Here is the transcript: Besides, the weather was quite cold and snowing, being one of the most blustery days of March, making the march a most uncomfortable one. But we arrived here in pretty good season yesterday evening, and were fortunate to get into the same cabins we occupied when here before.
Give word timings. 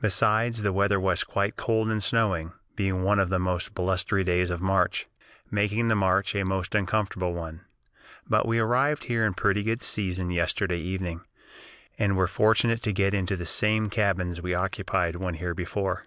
Besides, 0.00 0.62
the 0.62 0.72
weather 0.72 0.98
was 0.98 1.22
quite 1.22 1.54
cold 1.54 1.90
and 1.90 2.02
snowing, 2.02 2.52
being 2.76 3.02
one 3.02 3.18
of 3.18 3.28
the 3.28 3.38
most 3.38 3.74
blustery 3.74 4.24
days 4.24 4.48
of 4.48 4.62
March, 4.62 5.06
making 5.50 5.88
the 5.88 5.94
march 5.94 6.34
a 6.34 6.46
most 6.46 6.74
uncomfortable 6.74 7.34
one. 7.34 7.60
But 8.26 8.48
we 8.48 8.58
arrived 8.58 9.04
here 9.04 9.22
in 9.26 9.34
pretty 9.34 9.62
good 9.62 9.82
season 9.82 10.30
yesterday 10.30 10.78
evening, 10.78 11.20
and 11.98 12.16
were 12.16 12.26
fortunate 12.26 12.82
to 12.84 12.94
get 12.94 13.12
into 13.12 13.36
the 13.36 13.44
same 13.44 13.90
cabins 13.90 14.40
we 14.40 14.54
occupied 14.54 15.16
when 15.16 15.34
here 15.34 15.52
before. 15.52 16.06